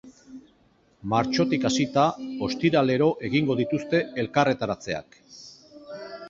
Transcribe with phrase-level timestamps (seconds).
[1.11, 2.05] Martxotik hasita,
[2.47, 5.21] ostiralero egingo dituzte elkarretaratzeak.